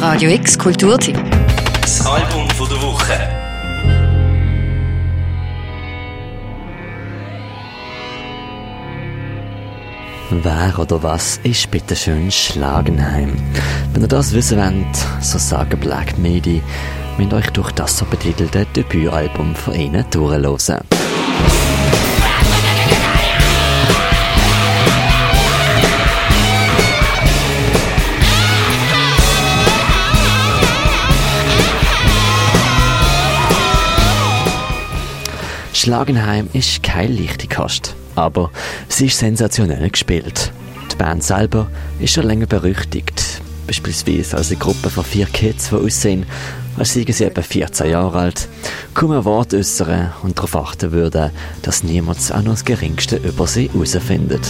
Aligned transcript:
Radio 0.00 0.30
X 0.30 0.56
Kulturteam. 0.56 1.16
Das 1.80 2.06
Album 2.06 2.48
von 2.50 2.68
der 2.68 2.80
Woche. 2.80 3.14
Wer 10.30 10.78
oder 10.78 11.02
was 11.02 11.40
ist 11.42 11.68
bitte 11.72 11.96
schön 11.96 12.30
Schlagenheim? 12.30 13.32
Wenn 13.92 14.02
ihr 14.02 14.08
das 14.08 14.32
wissen 14.32 14.58
wollt, 14.58 14.96
so 15.20 15.36
sagen 15.36 15.80
Black 15.80 16.16
Midi, 16.16 16.62
müsst 17.18 17.34
euch 17.34 17.50
durch 17.50 17.72
das 17.72 17.98
so 17.98 18.04
betitelte 18.04 18.66
Debütalbum 18.76 19.56
von 19.56 19.74
ihnen 19.74 20.04
durchhören. 20.10 20.78
Schlagenheim 35.88 36.50
ist 36.52 36.82
keine 36.82 37.14
leichte 37.14 37.48
Kost, 37.48 37.96
aber 38.14 38.50
sie 38.88 39.06
ist 39.06 39.18
sensationell 39.18 39.88
gespielt. 39.88 40.52
Die 40.92 40.96
Band 40.96 41.24
selber 41.24 41.70
ist 41.98 42.12
schon 42.12 42.26
länger 42.26 42.44
berüchtigt, 42.44 43.40
beispielsweise 43.66 44.36
als 44.36 44.50
eine 44.50 44.58
Gruppe 44.58 44.90
von 44.90 45.02
vier 45.02 45.24
Kids, 45.24 45.70
die 45.70 45.76
aussehen, 45.76 46.26
als 46.76 46.92
seien 46.92 47.10
sie 47.10 47.24
etwa 47.24 47.40
14 47.40 47.88
Jahre 47.88 48.18
alt, 48.18 48.48
kaum 48.92 49.12
ein 49.12 49.24
Wort 49.24 49.54
äußern 49.54 50.12
und 50.22 50.36
darauf 50.36 50.56
achten 50.56 50.92
würden, 50.92 51.30
dass 51.62 51.82
niemand 51.82 52.18
auch 52.34 52.42
noch 52.42 52.52
das 52.52 52.66
Geringste 52.66 53.16
über 53.16 53.46
sie 53.46 53.70
herausfindet. 53.72 54.46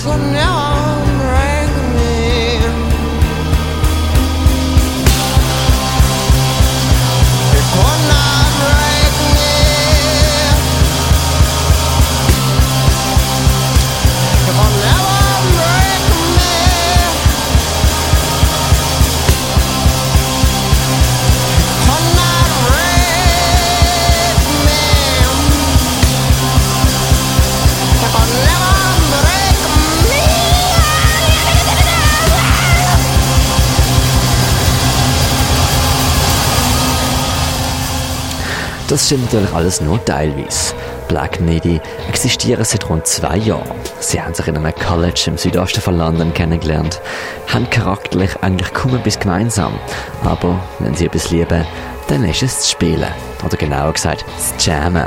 Das 38.88 39.04
stimmt 39.04 39.24
natürlich 39.24 39.52
alles 39.52 39.82
nur 39.82 40.02
teilweise. 40.02 40.74
Black 41.08 41.40
Midi 41.40 41.78
existieren 42.08 42.64
seit 42.64 42.88
rund 42.88 43.06
zwei 43.06 43.36
Jahren. 43.36 43.70
Sie 44.00 44.20
haben 44.20 44.32
sich 44.32 44.48
in 44.48 44.56
einem 44.56 44.74
College 44.74 45.24
im 45.26 45.36
Südosten 45.36 45.82
von 45.82 45.98
London 45.98 46.32
kennengelernt, 46.32 46.98
haben 47.52 47.68
charakterlich 47.68 48.42
eigentlich 48.42 48.72
kaum 48.72 48.96
etwas 48.96 49.20
gemeinsam. 49.20 49.78
Aber 50.24 50.58
wenn 50.78 50.94
sie 50.94 51.04
etwas 51.04 51.30
lieben, 51.30 51.66
dann 52.08 52.24
ist 52.24 52.42
es 52.42 52.56
das 52.56 52.70
Spielen. 52.70 53.12
Oder 53.44 53.58
genauer 53.58 53.92
gesagt, 53.92 54.24
das 54.36 54.64
Jammen. 54.64 55.06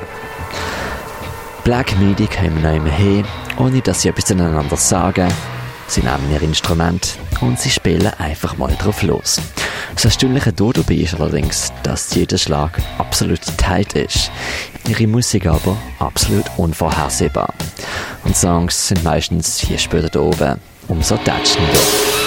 Black 1.63 1.97
Midi 1.97 2.27
kommen 2.27 2.63
immer 2.63 2.89
hin, 2.89 3.25
ohne 3.57 3.81
dass 3.81 4.03
sie 4.03 4.09
etwas 4.09 4.25
zueinander 4.25 4.77
sagen. 4.77 5.27
Sie 5.91 5.99
nehmen 5.99 6.31
ihr 6.31 6.41
Instrument 6.41 7.17
und 7.41 7.59
sie 7.59 7.69
spielen 7.69 8.07
einfach 8.17 8.57
mal 8.57 8.73
drauf 8.79 9.03
los. 9.03 9.41
Das 9.93 10.05
Erstaunliche 10.05 10.53
dabei 10.53 10.93
ist 10.93 11.15
allerdings, 11.15 11.73
dass 11.83 12.15
jeder 12.15 12.37
Schlag 12.37 12.81
absolut 12.97 13.41
tight 13.57 13.91
ist. 13.91 14.31
Ihre 14.87 15.05
Musik 15.05 15.47
aber 15.47 15.75
absolut 15.99 16.45
unvorhersehbar. 16.55 17.53
Und 18.23 18.37
Songs 18.37 18.87
sind 18.87 19.03
meistens 19.03 19.59
hier 19.59 19.77
später 19.77 20.21
oben 20.21 20.61
umso 20.87 21.17
touchender. 21.17 22.20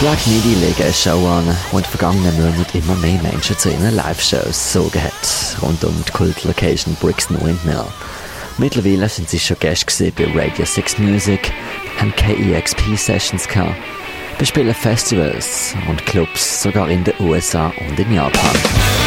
Black 0.00 0.26
Midi 0.26 0.54
legen 0.54 0.82
eine 0.82 0.94
Show 0.94 1.26
an, 1.26 1.44
die 1.44 1.76
in 1.76 1.82
den 1.82 1.90
vergangenen 1.90 2.34
Monaten 2.40 2.78
immer 2.78 2.94
mehr 2.94 3.20
Menschen 3.22 3.58
zu 3.58 3.68
ihren 3.68 3.94
Live-Shows 3.94 4.72
gezogen 4.72 5.02
hat, 5.02 5.60
rund 5.60 5.84
um 5.84 5.94
die 6.08 6.12
Kult-Location 6.12 6.96
Brixton 7.02 7.38
Windmill. 7.44 7.84
Mittlerweile 8.56 9.10
sind 9.10 9.28
sie 9.28 9.38
schon 9.38 9.58
Gäste 9.60 10.10
bei 10.12 10.24
Radio 10.34 10.64
6 10.64 10.98
Music, 11.00 11.52
haben 11.98 12.14
KEXP-Sessions 12.16 13.46
gehabt, 13.46 13.76
bespielen 14.38 14.74
Festivals 14.74 15.74
und 15.86 16.06
Clubs 16.06 16.62
sogar 16.62 16.88
in 16.88 17.04
den 17.04 17.14
USA 17.20 17.70
und 17.86 18.00
in 18.00 18.14
Japan. 18.14 18.99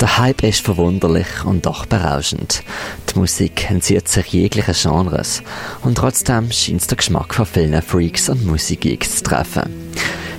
Der 0.00 0.16
Hype 0.16 0.44
ist 0.44 0.62
verwunderlich 0.62 1.44
und 1.44 1.66
doch 1.66 1.84
berauschend. 1.84 2.62
Die 3.12 3.18
Musik 3.18 3.70
entzieht 3.70 4.08
sich 4.08 4.28
jeglichen 4.28 4.74
Genres 4.74 5.42
und 5.82 5.98
trotzdem 5.98 6.50
scheint 6.50 6.80
es 6.80 6.86
der 6.86 6.96
Geschmack 6.96 7.34
von 7.34 7.44
vielen 7.44 7.82
Freaks 7.82 8.30
und 8.30 8.46
Musikgeeks 8.46 9.16
zu 9.16 9.24
treffen. 9.24 9.92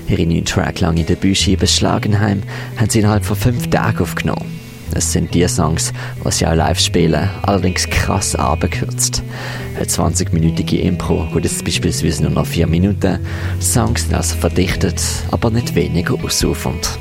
Ihre 0.08 0.26
neun 0.26 0.46
Track 0.46 0.80
lange 0.80 1.04
Debütscheibe 1.04 1.68
Schlagenheim 1.68 2.42
haben 2.76 2.90
sie 2.90 3.02
innerhalb 3.02 3.24
von 3.24 3.38
fünf 3.38 3.70
Tagen 3.70 4.00
aufgenommen. 4.00 4.60
Es 4.96 5.14
sind 5.14 5.32
die 5.32 5.48
Songs, 5.48 5.94
die 6.26 6.32
sie 6.32 6.48
auch 6.48 6.56
live 6.56 6.80
spielen, 6.80 7.30
allerdings 7.44 7.88
krass 7.88 8.36
abgekürzt. 8.36 9.22
Eine 9.76 9.86
20-minütige 9.86 10.80
Impro 10.80 11.28
geht 11.34 11.46
jetzt 11.46 11.64
beispielsweise 11.64 12.24
nur 12.24 12.32
noch 12.32 12.48
4 12.48 12.66
Minuten. 12.66 13.20
Songs 13.62 14.06
sind 14.06 14.16
also 14.16 14.36
verdichtet, 14.38 15.02
aber 15.30 15.52
nicht 15.52 15.76
weniger 15.76 16.16
ausufernd. 16.16 17.00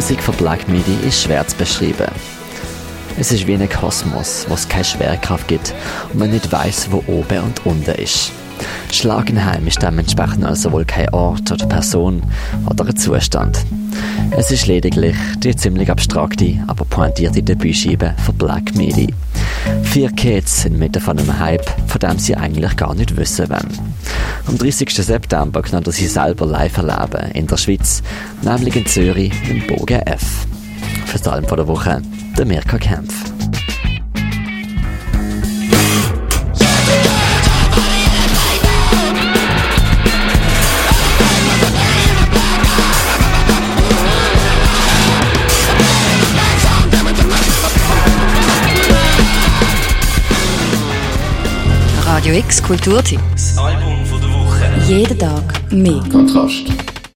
Musik 0.00 0.22
von 0.22 0.34
Black 0.36 0.66
Midi 0.66 0.96
ist 1.06 1.24
schwer 1.24 1.46
zu 1.46 1.54
beschreiben. 1.56 2.10
Es 3.18 3.32
ist 3.32 3.46
wie 3.46 3.52
ein 3.52 3.68
Kosmos, 3.68 4.46
wo 4.48 4.54
es 4.54 4.66
keine 4.66 4.82
Schwerkraft 4.82 5.46
gibt 5.46 5.74
und 6.10 6.20
man 6.20 6.30
nicht 6.30 6.50
weiß, 6.50 6.88
wo 6.90 7.04
oben 7.06 7.40
und 7.40 7.66
unten 7.66 7.90
ist. 7.96 8.32
Schlagenheim 8.90 9.66
ist 9.66 9.82
dementsprechend 9.82 10.46
also 10.46 10.72
wohl 10.72 10.86
kein 10.86 11.10
Ort 11.10 11.52
oder 11.52 11.66
Person 11.66 12.22
oder 12.64 12.86
ein 12.86 12.96
Zustand. 12.96 13.58
Es 14.30 14.50
ist 14.50 14.66
lediglich 14.66 15.16
die 15.36 15.54
ziemlich 15.54 15.90
abstrakte, 15.90 16.64
aber 16.66 16.86
pointierte 16.86 17.42
Debütscheibe 17.42 18.14
von 18.24 18.34
Black 18.36 18.74
Midi. 18.74 19.12
Vier 19.82 20.10
Kids 20.12 20.62
sind 20.62 20.78
mitten 20.78 21.00
von 21.00 21.18
einem 21.18 21.38
Hype, 21.38 21.68
von 21.88 21.98
dem 21.98 22.18
sie 22.18 22.36
eigentlich 22.36 22.76
gar 22.76 22.94
nicht 22.94 23.16
wissen 23.16 23.48
wollen. 23.50 23.94
Am 24.46 24.56
30. 24.56 24.92
September 24.94 25.62
können 25.62 25.84
sie 25.90 26.06
selber 26.06 26.46
live 26.46 26.76
erleben, 26.76 27.30
in 27.32 27.46
der 27.46 27.56
Schweiz, 27.56 28.02
nämlich 28.42 28.76
in 28.76 28.86
Zürich 28.86 29.32
im 29.48 29.66
Bogen 29.66 30.00
F. 30.06 30.46
Für 31.06 31.18
das 31.18 31.28
Album 31.28 31.56
der 31.56 31.68
Woche, 31.68 32.02
der 32.38 32.46
Mirka 32.46 32.78
Kempf. 32.78 33.29
Radio 52.30 52.44
X 52.44 52.62
Kulturteam. 52.62 53.20
Das 53.32 53.58
Album 53.58 54.06
von 54.06 54.20
der 54.20 54.30
Woche. 54.30 54.64
Jeden 54.86 55.18
Tag 55.18 55.72
mehr. 55.72 56.00
Kontrast. 56.12 56.89